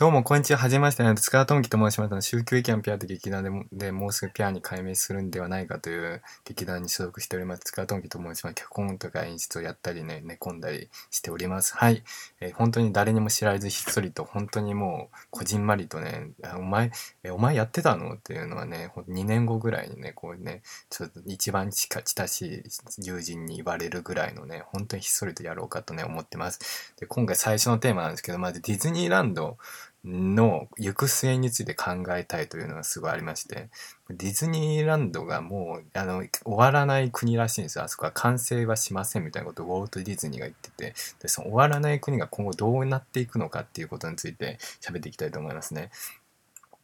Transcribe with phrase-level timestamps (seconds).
[0.00, 0.58] どうも、こんにちは。
[0.58, 1.04] はじめまして。
[1.16, 2.26] 塚田智樹と申します。
[2.26, 7.64] 宗教意見ピアという劇団でもでもうすぐピアに改名するんではないかという劇団に所属しております。
[7.64, 8.54] 塚田智樹と申します。
[8.54, 11.76] 脚本とか演出をやったりね、寝込んだりしております。
[11.76, 12.02] はい。
[12.40, 16.92] えー、本当に誰にも知られずひっそりと、本当にもう、こじんまりとね、お前、
[17.22, 22.62] えお前やってたのっていうのはね、2年後ぐらいにね、こうね、ちょっと一番近しい
[23.04, 26.94] 友人に言われるぐらいのね、本当にひっそりとやろうかとね、思ってます。
[26.98, 29.58] で、今回最初のテーマなんですけど、まずディズニーランド
[30.04, 33.68] の行く末について考えたいというのがすごいありまして、
[34.08, 37.84] ディズニーランドがもう、あの、終わらない国らしいんですよ。
[37.84, 45.90] あそこは完成はしませんみたいなことをウォルト・ディズニーが言ってて、で、その終わらない国が今後どうなっていくのかっていうことについて喋っていきたいと思いますね。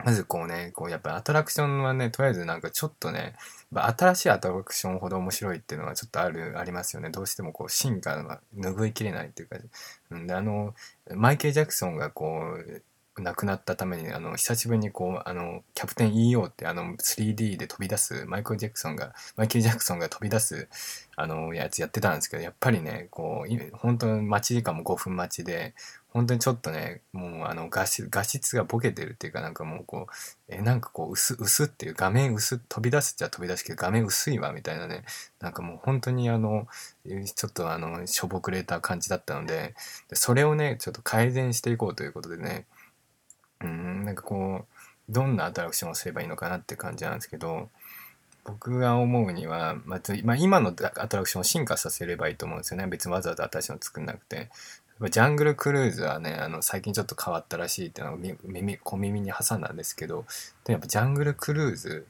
[0.05, 3.35] まずこうね、こうやっぱアトラクションはね、とりあえずなんかちょっとね、
[3.73, 7.11] 新しいアトラクションほど面白いっていうのはちょっとある、ありますよね。
[7.11, 9.57] どうしてもこう進化が拭いきれないっていうか、
[10.11, 10.75] うんで、あの、
[11.15, 12.83] マイケル・ジャクソンがこう、
[13.19, 20.69] 亡くなったために、あの、久しぶりにこう、あの、キャプテン EO ってあの、3D で飛び出す、マイクル・ジャクソンが、マイケル・ジャクソンが飛び出す、
[21.17, 25.75] あの、やつやってたんですけど、やっぱりね、こう、本当に待ち時間も5分待ちで、
[26.17, 30.13] 本当にちょっとね、もうあの画質、画質がボケてるっていうかなんかもうこう、
[30.49, 35.05] え、なんかこう薄、薄っていう画面薄、飛び出すっちゃ飛び出すけど画面薄いわみたいなね、
[35.41, 36.69] なんかもう本当にあの、
[37.05, 39.75] ちょっとあの、しょぼくれた感じだったので、
[40.15, 42.65] それをね、ちょっと改善していこうということでね、
[43.61, 47.69] うん、なんかこう、どんなアトラクションをすればいいのかなって感じなんですけど、
[48.45, 50.73] 僕が思うには、まあ、まあ、今のア
[51.09, 52.87] トラクションを進化させればいいと思うんですよね。
[52.87, 54.51] 別にわざわざ新しいの作んなくて。
[55.11, 60.25] ジャングルクルーズはね、あの、最近ちょっと変わったらしいっていうのを耳、小耳に挟んだんですけど、
[60.65, 62.07] でやっぱジャングルクルーズ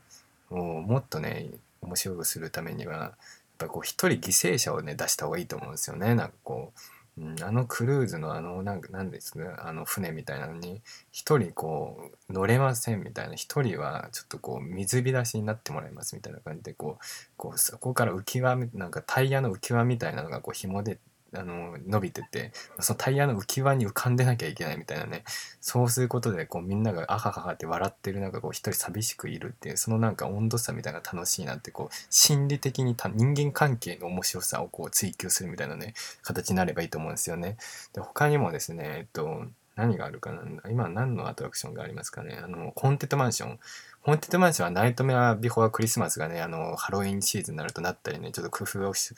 [0.51, 1.49] をもっとね、
[1.81, 3.13] 面白くするためには、やっ
[3.59, 6.15] ぱこう一人犠牲者をね、出した方がいいと思うんですよね。
[6.15, 6.81] なんかこう、
[7.19, 17.05] うん、あのクルーズのあのなんなんですかあの船みたいなのに一人こう乗れませんみたいな一人はちょっとこう水浸しになってもらいますみたいな感じでこう
[17.39, 20.99] こうそこから浮き輪なんかタイヤの浮き輪みたいなのがこう紐で
[21.35, 25.25] あの、伸びてて、そのタイヤの浮き輪に浮かんでなきゃいけないみたいなね、
[25.61, 37.57] そうすることで、こう、みんながあはははって笑ってる中、こう、一人寂しくいるっていう、そのなんか温度差みたいな楽しいなって、こう、心理的に人間関係の面白さをこう、追求するみたいなね、形になればいいと思うんですよね。
[37.93, 43.59] で、他にもですね、えっと、何があるかな今何のアトラクションがありますかねあの、ホーンテッドマンション。
[44.01, 49.15] ホーンテッドマンションはナイトメアビフォークリスマスがね、あの、ハロウィンシーズンになるとなったりね、ちょっと工夫をし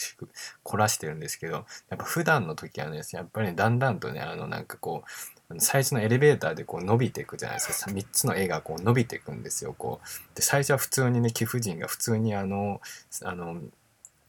[0.62, 1.64] 凝らしてるんですけど、やっ
[1.98, 5.04] ぱ普段の時はね、やっぱり、ね、だんだんとね、あの、なんかこ
[5.50, 7.90] う、最初のエレベーターでこう伸びていくじゃないですか。
[7.90, 9.74] 3つの絵がこう伸びていくんですよ。
[9.76, 10.36] こう。
[10.36, 12.80] で、最初は普通にね、貴婦人が普通にあの、
[13.24, 13.62] あの、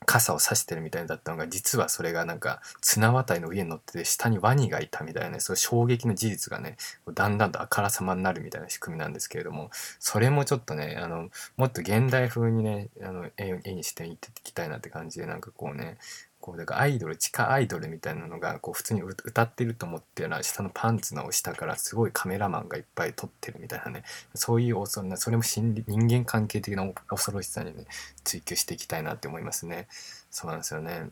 [0.10, 6.78] 傘を差してるみたいだったのが実はそれがなんか綱渡りの上に乗ってて下にワニがいたみたいなねそういう衝撃の事実がね
[7.14, 16.00] だんだんとあからさまになるみたいな仕組みなんですけれどもそれもちょっとねあのもっと現代風にねあの絵にしていきたいなって感じでなんかこうね
[16.50, 27.86] こうだからアイドル地下アイドルみたいなのがこう普通に歌ってると思ってるら下のパンツの下からすごいカメラマンがいっぱい撮ってるみたいなねそういうそそれも心理人間関係的な恐ろしさにね
[28.24, 29.88] 追求していきたいなって思いますね
[30.32, 31.10] そうなんですよね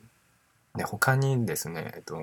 [0.76, 2.18] で他にですね、えっと、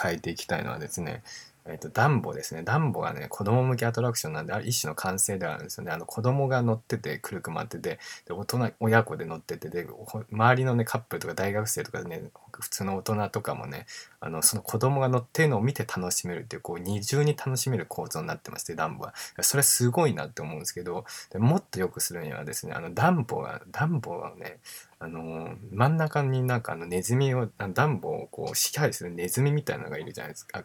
[0.00, 1.22] 変えていきたいのはですね
[1.66, 2.62] えっ、と、ダンボですね。
[2.62, 5.92] ダンボがね、子供向けアトラクションなんで、あれ一種の完成ではあるんですよね。
[5.92, 9.86] あの、子供が乗ってて、くるくまってて、で、大人、親子で乗ってて、で、
[10.32, 12.22] 周りのね、カップルとか大学生とかね、
[12.60, 13.86] 普通の大人とかもね、
[14.20, 19.14] あの、その子供が乗ってるのを見て楽しめるっていう、こう、二重に楽しめる構造になってまして、ダンボは。
[19.40, 24.58] それはすごいなって思うんですけど、でもっと良くするにはですね、あの、ダンボが、ダンボはね、
[25.02, 30.62] あの真ん中になんかあのネズミをダンボをこう支配するネズミみたいなのがいるじゃないですか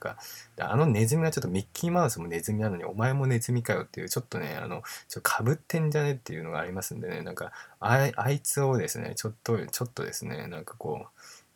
[0.60, 11.08] あのネズミがちょっとミッキーマウスもネズミなのにお前もネズミかよっていうちょっとねあのちょかぶってんじゃねっていうのがありますんでねなんかあいつをですねちょっとちょっとですねなんかこう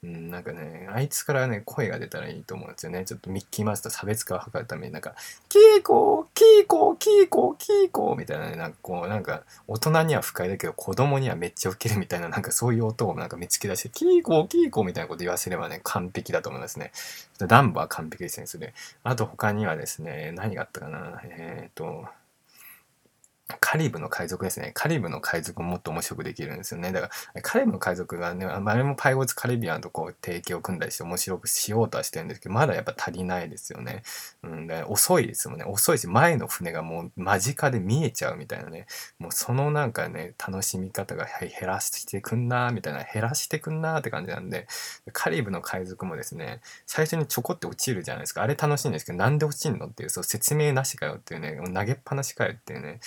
[0.01, 3.03] うん、なんかね、あいつからね、声が出たらいいと思うんですよね。
[3.03, 5.13] ちょっとミッキーマウスと差別化を図るために、なんか、
[5.49, 16.93] キーコー、キーコー、キーコー、キーコーみたいなね、なんかこう、なんか、大人には不快だけど、子供にはめっちゃウケるみたいな、なんかそういう音をなんか見つけ出して、キーコー、キーコーみたいなこと言わせればね、完璧だと思いますね。
[17.37, 18.73] ダンボは完璧ですね、それ。
[19.03, 22.05] あと他にはですね、何があったかな、えっ、と、
[23.59, 24.72] カリブの海賊ですね。
[24.75, 26.91] カリブの海賊ももっと面白くできるんですよね。
[26.91, 34.03] だから、カリブの海賊がね、あれもパイオツカリビアンとこう提携を組んだりして面白くしようとはしてるんですけど、まだやっぱ足りないですよね。
[34.43, 35.66] うん、で遅いですもんね。
[35.66, 38.85] 遅いし、前の船がもう間近で見えちゃうみたいなね。
[39.17, 44.67] もうそのなんかね、楽しみ方が減らしてくんなーみたいな、減らしてくんなーって感じなんで、
[45.11, 48.43] カリブの海賊もですね、最初にちょこって落ちるじゃないですか。
[48.43, 52.99] あれ楽しいんですけど、なんで落ちんのっていう、そう説明なしかよっていうね、投げっぱなしかよっていうね、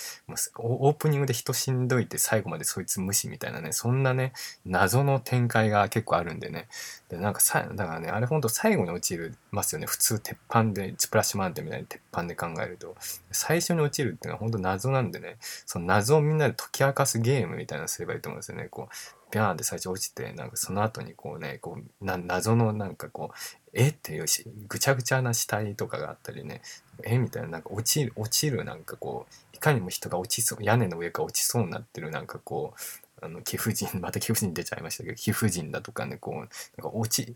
[0.57, 4.33] オープニングで人しんどいて最後までそいつ無視みたいなね、そんなね、
[4.65, 6.67] 謎の展開が結構あるんでね。
[7.09, 9.87] で、なんかさ、だからね、あれほんと最後に落ちるますよね。
[9.87, 12.95] 普通鉄板で、スプラッシュマウンテンみたいに鉄板で考えると。
[13.31, 18.67] 最初に落ちるっていうのはほんと謎なんでね、その謎をみんなで解き明かすゲームみたいなのすればいいと思うんですよね。
[18.69, 18.93] こう、
[19.33, 23.87] ビャーンって最初落ちて、なんかその後にこうね、こう、な謎のなんかこう、え？
[23.87, 26.61] っていうし、ぐちゃぐちゃな死体とかがあったりね、
[27.03, 27.17] え？
[27.17, 32.79] みたいな、なんか落ちる、落ちるなんかこう、いかにも人が落ちそう、屋根の上から落ちそうになってるなんかこう、
[33.25, 37.33] あの貴婦人また貴婦人出ちゃいましたけど貴婦人だとかねこうなんか落ち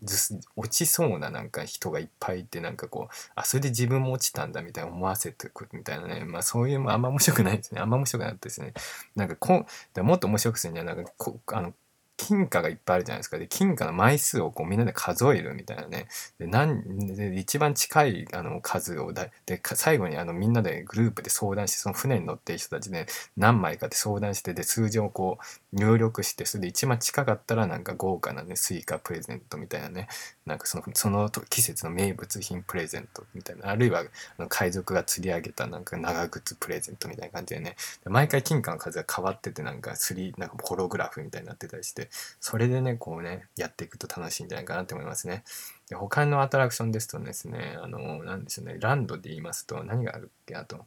[0.57, 7.79] 落ちそうななんか人がいっぱいいてなんかこうあそれで自分も落ちたんだみたいな思わせてくみたいなねまあそういうあんま面白くないですね。
[7.79, 8.73] あんま面白くなかったですね。
[9.15, 9.65] なんかこ
[9.95, 11.73] うもっと面白くするにはなんかこあの
[12.17, 13.37] 金貨がいっぱいあるじゃないですか。
[13.37, 16.07] で、金貨の枚数をこうみんなで数えるみたいなね。
[16.39, 23.05] で、何、で一番近いあの数をだ、で、最後にあのみんなでグループで相談して、その船に乗っている人たちで
[23.37, 30.07] 何枚かで相談して、で、数字をこう入力して、それで一番近かったらなんか豪華なね、スイカプレゼントみたいなね。
[30.45, 33.69] なんかその、その季節の名物品プレゼントみたいな。
[33.69, 34.03] あるいは、
[34.37, 37.75] あの海賊が釣り上げたなんか長靴プレゼントみたいな感じでね。
[38.05, 42.09] 毎回金貨の数が変わってて、なんかスリなんかホログラフみたいになってたりして、
[42.39, 45.43] それでね、こうね、やっていくと楽しいんじゃないかなって思いますね。
[45.89, 50.85] で他のアトラクションですとですね、あの、なんでしょうね、ランドで言いますと、何があるっけあと、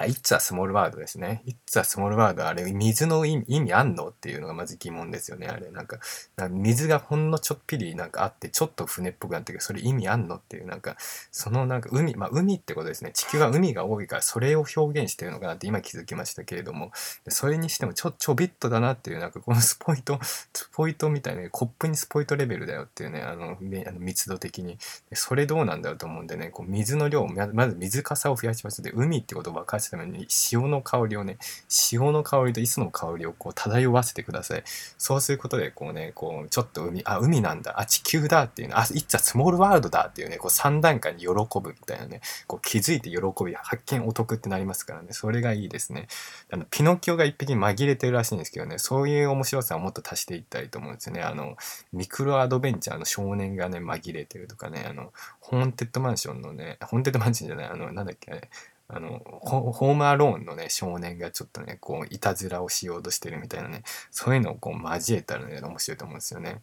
[0.00, 1.42] あ、It's a Small World ですね。
[1.46, 5.46] It's a Small World あれ、水の意味あんのっていうのがまず疑問ですよね。
[5.46, 5.98] あれ、なんか、ん
[6.36, 10.96] か水がほんのちょっぴりなんかあって、ちょっと船っぽくなってるけど、それ意味あんのっていう、なんか、
[11.30, 13.12] そのなんか海、まあ海ってことですね。
[13.12, 16.92] 地球は海が多いから、それを表現してるのかなって今気づきましたけれども、
[17.28, 24.78] それにしてもちょ、ちょびっとだなっていう、なんかこのスポイト、スポイトみたいな、コップにスポイトレベルだよっていうね、あの、あの密度的に。
[25.12, 31.38] それどうなんだろうと思うんでね、こう水の量、まず水かさを増やしますで、海ってことを分かつために塩の香りをね、
[31.92, 34.62] 塩の香りと磯の香りをこう漂わせてください。
[34.98, 46.06] そうすることで、こうね、こう、ちょっと海、あ、海なんだ、あ、地球だっていうの、あ、いっちゃスモールワールドだっていうね、こう3段階に喜ぶみたいなね、こう気づいて喜び、発見お得ってなりますからね、それがいいですね。
[46.52, 51.22] あの、ピノキオが一匹紛れてるらしいんですけどね、そういう面白さをもっと足していったりと思うんですよね。
[51.22, 51.56] あの、
[51.92, 58.48] ミクロアドベンチャーの少年がね、紛れてるとかね、あの、ホーンテッドマンションのね、ホーンテッドマンションじゃない、あの、なんだっけ、あれ、
[58.92, 66.60] あのホームアローンのね少年がちょっとねこういたずらをしようとしてるみたいなねそういうのをこう交えたらね面白いと思うんですよね。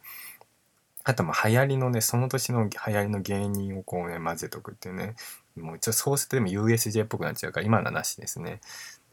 [1.06, 5.16] あとまあ流行りのねその年の流行りの芸人をこうね混ぜとくっていうね
[5.56, 8.60] もうちょっとそうするとでも USJ っぽくなっちゃうから今のはなしですね。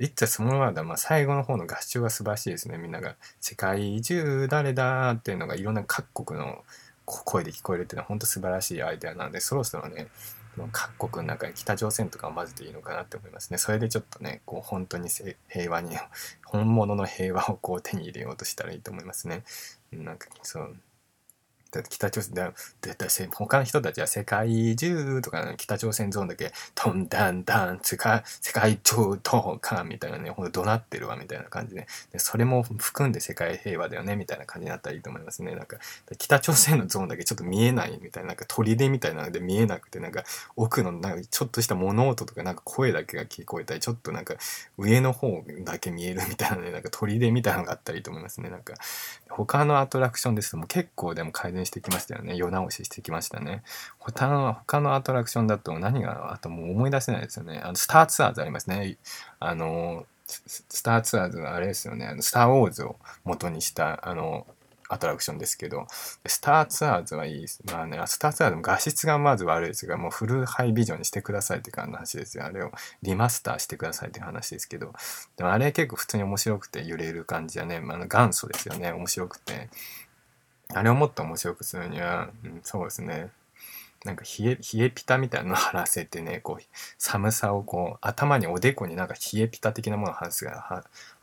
[0.01, 6.65] いっちゃそのままだまあ最後の方の合唱が素晴らしいですねみんなが「世界中誰だ」っていうのがいろんな各国の
[7.07, 10.09] 声で聞こえるっていうのは本当素晴らしいアイデアなんでそろそろね
[10.73, 13.59] 各国の中に北朝鮮とかを混ぜていいのかなって思いますね。
[13.59, 15.09] それでちょっとね、こう本当に
[15.49, 15.97] 平和に、
[16.45, 19.43] 本物の平和をこう手に入れようとしたらいいと思いますね。
[19.93, 20.77] なんかそう、
[21.83, 35.55] 北朝鮮だ、絶対他の人たちは世界中とか、ね、北朝鮮ゾーンだけ、トンダンダン、世界、世界中とか、みたいなね、ほんと怒鳴ってるわ、みたいな感じで、でそれも含んで世界平和だよね、みたいな感じになったらいいと思いますね。
[35.55, 35.79] なんか、
[36.19, 40.25] 北朝鮮のゾーンだけちょっと見えないみたいな、なんか砦みたいなので見えなくて、なんか
[40.57, 44.35] 奥のなんかちょっとした物音とか、なんか声だけが聞こえたり、ちょっとなんか
[44.79, 48.51] 上の方だけ見えるみたいなね、なんか砦みたいなのがあったらいいと思いますね。
[48.51, 48.75] なんか、
[49.29, 52.37] 他のアトラクションですとも結構でも改善してきましたよね。
[52.37, 53.63] 世直ししてきましたね。
[53.99, 57.61] 他の、他のアトラクションだと何が、あともう思い出せないですよね。
[57.63, 58.97] あの、スターツアーズありますね。
[59.41, 62.07] あの、スターツアーズはあれですよね。
[62.07, 64.47] あの、スター・ウォーズを元にした、あの、
[64.89, 65.87] アトラクションですけど、
[66.27, 67.61] スターツアーズはいいです。
[67.71, 72.45] まあね、スターツアーズも画質がまず悪いですが、もうフルハイビジョンにしてくださいっていう話ですよ。
[72.45, 72.71] あれを
[73.03, 74.93] リマスターしてくださいっていう話ですけど、
[75.37, 78.93] でもあれ結構普通に面白くて揺れる感じはね、まあ、元祖ですよね。
[78.93, 79.69] 面白くて。
[80.73, 83.31] あれをもっと面白くするには、うん、そうですね。
[84.05, 86.65] なんか冷え、冷えピタみたいなのを貼らせてね、こう、
[86.99, 90.47] 寒さをこう、頭におでこになんか冷えピタ的なものを貼らせ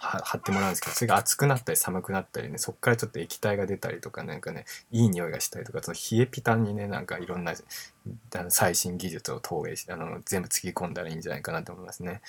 [0.01, 7.53] 貼ってもらうんですけどそれが熱くなったり寒くなったりねそっからちょっと液体が出たりとかなんかねいい匂いがしたりとかその冷えピタにねなんかいろんな
[8.49, 12.21] 最新技術を投影してあの全部つぎ込んだらいいんじゃないかなと思いますね。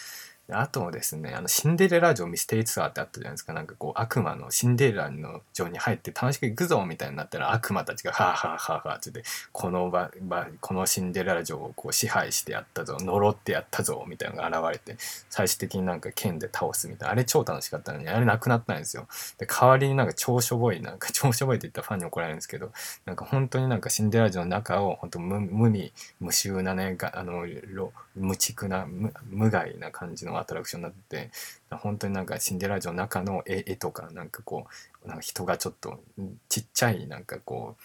[0.51, 3.53] あとですね、あの、シンデレラ城ミステリーツアーってあったじゃないですか。
[3.53, 14.99] なんかこう、悪魔のシンデレラの城に入って楽しく行くぞみたいになったら悪魔たちが、はあはあはあはあって、この場、場、このシンデレラ城をこう支配してやったぞ、呪ってやったぞ、みたいなのが現れて、
[15.31, 17.13] 最終的になんか剣で倒すみたいな。
[17.13, 19.09] あれ超楽ししかったのに、あれなくなったんですよ。
[19.39, 22.73] で、代わりになんか超しょぼい、なんか超しょぼいって言ったらファンに怒られるんですけど、
[23.07, 27.47] なんか本当になんかシンデレラ城の中を本当無無味無臭なね、あの、
[28.15, 31.31] 無畜な無、無害な感じのアトラクションになって、
[31.71, 34.67] 本当になんかシンデレラ城の中の絵絵とかなんかこ
[35.05, 36.01] うなんか人がちょっと
[36.49, 37.83] ちっちゃいなんかこう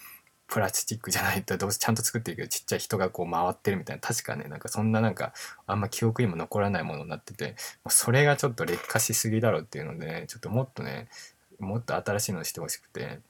[0.48, 4.00] プラスチックじゃないとどうせちゃんと作ってるけどちっちゃい人がこう回ってるみたいな。
[4.00, 5.32] 確かねなんかそんななんか
[5.66, 7.54] あんま記憶にも残らないものになってて。
[7.88, 11.08] それがちょっと劣化しすぎだろうっていうので、ね、ちょっともっとね
[11.58, 13.20] もっと新しいのにしてほしくて。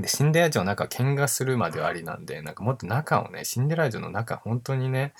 [0.00, 5.12] でシンデレラ城の中見学するまではありなんでなんかもっと中をねシンデレラ城の中本当にね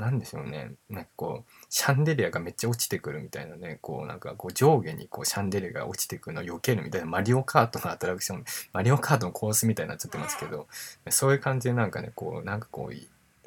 [0.00, 0.72] なんでしょうね。
[0.88, 3.78] なんかこうシャンデリアがめっちゃ落ちてくるみたいなね。
[3.82, 7.06] こうなんかこう上下にこうシャンデリアが落ちてくるのを避けるみたいな。
[7.06, 8.44] マリオカートのアトラクション。
[8.72, 10.66] マリオカートのコースみたいになっちゃってますけど。
[11.10, 12.96] そういう感じでなんかねこうなんかこう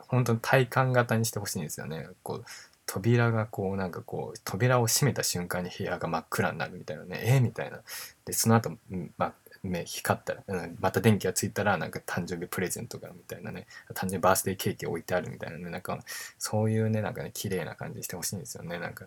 [0.08, 2.08] 本当に体感型にしてほしいんですよね。
[2.22, 2.46] こう
[2.86, 7.22] 扉がこうなんかこう扉を閉めた瞬間に部屋が真っ暗になるみたいなね。
[7.24, 7.82] えー、みたいな。
[8.26, 8.72] でその後、
[9.18, 9.34] まあ、
[9.64, 15.98] 目光ったら、うん、また電気がついたらなんか誕生日プレゼントがみたいなね誕生日バースデーケーキ置いてあるみたいなねなんか
[16.38, 18.78] そういうねなんかね綺麗な感じしてほしいんですよね。
[18.78, 19.06] なんか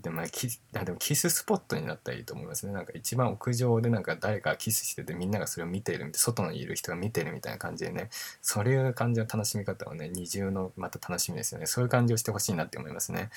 [0.00, 2.72] でもキでもキススポットになったらいいと思いますね。
[2.72, 8.08] なんか一番屋上でなんか誰かキスしててみんながそれを見てるみたい外にいる人が見てるみたいな感じでね
[8.40, 11.66] そういう感じの楽しみ方をね二重のまた楽しみですよね。
[11.66, 13.28] そういう感じをしてほしいなって思いますね。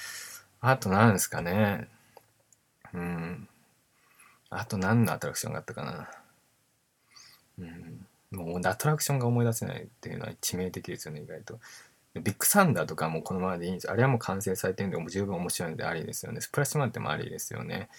[0.62, 1.90] あと何ですかね。
[2.94, 3.50] うん。
[4.50, 6.10] あと何のアトラクションがあったかな、
[8.34, 11.60] もうアトラクションが思い出せないっていうのは致命的ですよね意外と。
[12.16, 16.42] ビッグサンダーとかもこのままでいいんですあれはもう完成されてるんでもう十分面白いのでありですよね。
[16.42, 17.90] スプラッシュマウンテンもありですよね。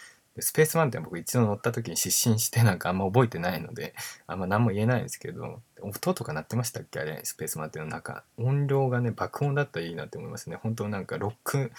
[0.40, 3.94] スペースマウンテン僕一度乗った時に失神してなんかあんま覚えてないので
[4.26, 11.70] あんま何も言えないんですけど音とか鳴ってましたっけあれスペースマウンテンの中音量がね爆音だったらいいなって思いますね本当なんかロック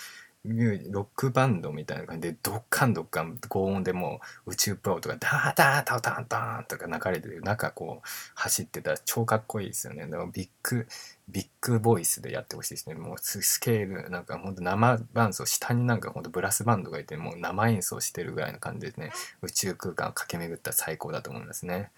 [0.45, 10.03] ミューロックバンドみたいな感じでドッカンドッカン高音でもう宇宙プロとかダーダータタンタンとか流れてる中こう走ってたら超かっこいいですよね。
[10.07, 10.87] だからビッグ
[11.27, 12.95] ビッグボイスでやってほしいですね。
[12.95, 19.11] もうスケールなんかほんと生伴奏下になんかほんとブラスバンドがいてもう生演奏してるぐらいの感じですね
[19.41, 21.91] 宇宙空間を駆け巡ったら最高だと思いますね。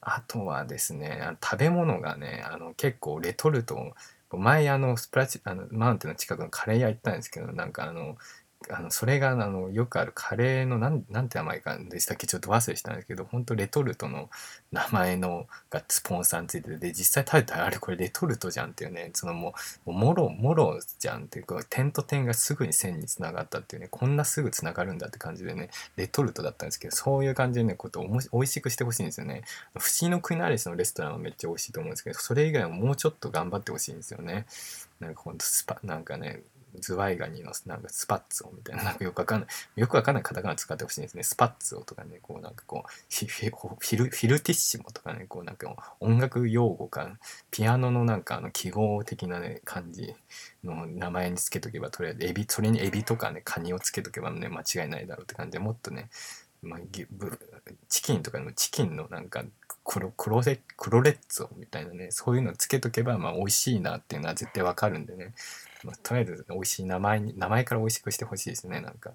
[0.00, 3.94] あとはですね食べ物がねあの結構レトルト
[4.30, 8.16] 前あのスプラチあのマウンテンの近くのカレー屋行ったんですけどなんかあの
[8.70, 12.26] あのそれがあのよくあるカレーのなんなんて名前かでしたっけ？
[12.26, 14.28] ちょっと忘れしたんですけど本当レトルトの
[14.72, 19.54] 名前のがスポンサーについてで実際食べたらあれこれレトルトじゃんっていうねそのも
[19.86, 29.42] うもろもろじゃんっていうか点と点がすぐに線につながったっていうねこんなすぐつながるんだって感じでねレトルトだったんですけどそういう感じでねことを美味しくしてほしいんですよね。
[29.78, 34.46] 不思議の国のアリスのレストランはめっちゃ美味しいと思うんですけどそれ以外はもうちょっと頑張ってほしいんですよね。
[34.98, 36.42] なんかほんとスパなんかね
[36.80, 41.22] ズワイガニのなんかスパッツォみたいな、なんかよくわかんない、よくわかんないカタカナ使ってほしいですね。
[41.22, 47.18] スパッツォとかね、こうなんかこう、フィフル、フィルティッシモとかね、こうなんか音楽用語か、
[47.50, 50.14] ピアノのなんかあの記号的なね、感じ
[50.64, 56.10] の名前につけとけば、とりあえずエビ、それにエビとかね、カニをつけとけばね、間違いないだろうって感じでもっとね、
[56.62, 56.80] まあ、
[57.88, 59.44] チキンとかのチキンのなんか
[59.84, 65.32] 黒黒レ黒レッツォみたいなねそういうのつけとけばまあ美味しいなっていうのは絶対わかるんでね。
[65.84, 69.12] まあ、とりあえず美味しい名前に名前から美味しくしてほしいですねなんか。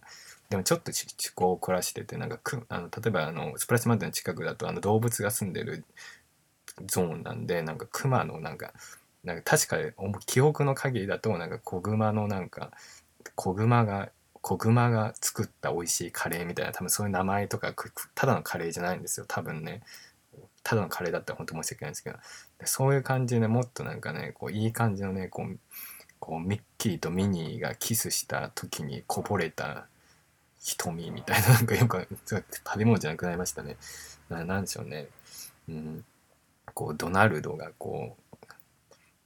[0.50, 5.86] でもちょっと趣向を凝らしててなんかくあの例えばあのスプラッシュマウンテンの近くだとあの動物が住んでる
[6.86, 8.74] ゾーンなんでなんかクマのなんか
[9.24, 9.77] なんか確か
[10.25, 12.72] 記憶の限りだとなんか子グマのなんか
[13.36, 14.10] 子グマが
[14.41, 17.74] 子グマが作った美味しいカレーみたいな多分そういう名前とか
[18.15, 19.82] ただのカレーじゃないんですよ多分ね。
[20.63, 22.18] ただのカレーだったら本当申し訳ないんですけど。
[22.65, 25.60] そういう感じでもっとなんかねこういい感じのねこう
[26.21, 29.87] こうミッキーとミニーがキスした時にこぼれた
[30.61, 33.75] 瞳みたいななんかよく食べ物じゃなくなりましたね。
[34.29, 35.07] ななんでしょうね。
[35.67, 36.05] うん、
[36.75, 38.45] こうドナルドがこう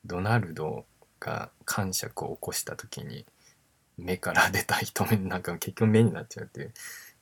[0.06, 0.86] ドナルド
[1.20, 3.26] が感触を起こした時に
[3.98, 6.74] 目から出た瞳なんか結局目になっちゃうっていう、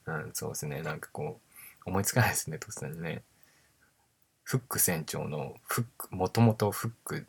[0.06, 1.40] うん、そうですねなんかこ
[1.86, 3.24] う思いつかないですね突然ね。
[4.44, 7.26] フック船長のフックもともとフック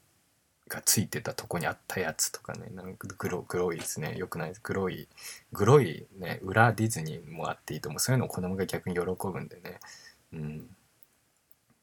[0.69, 4.17] がついてたとこにあったやつとかねなんか黒黒いですね。
[4.17, 4.61] よくないです。
[4.63, 5.09] 黒い
[5.53, 8.01] 黒いね裏ディズニーもあっていいと思う。
[8.01, 9.81] そういうのを子供が逆に喜ぶんでね。
[10.33, 10.67] うん。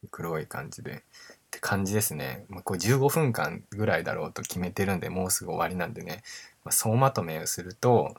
[0.10, 1.04] 黒い感じで。
[1.52, 6.24] って感じですね、まあ、こう15分間ぐらいだろうと決めてるんでもうすぐ終わりなんでね、
[6.64, 8.16] まあ、総まとめをすると、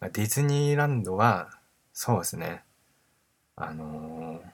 [0.00, 1.50] まあ、ディズニーランドは
[1.92, 2.62] そうですね。
[3.56, 4.48] あのー、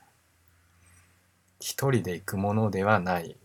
[1.61, 3.37] 一人で行くものではない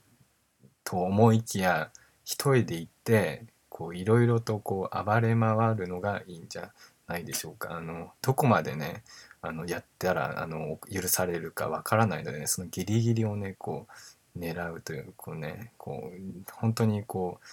[0.83, 1.89] と思いきや
[2.25, 6.71] 一人で行ってこういろいろとこう暴れ回るのがいいんじゃ
[7.07, 7.75] ないでしょうか。
[7.75, 9.03] あのどこまでね
[9.41, 13.87] あのやったらあの許されるかわからないので、ね、そのギリギリをねこ
[14.35, 17.47] う狙うというこうねこう本当にこう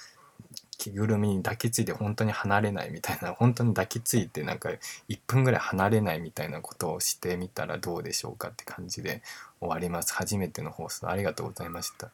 [0.78, 4.70] 着ぐるみに抱きついて本当に離れないみたいな本当に抱きついてなんか
[5.08, 9.22] 1分ぐらい離れないみたいなことをしてみたらどうでしょうかって感じで
[9.60, 12.10] 終わります初めての放送ありがとうございました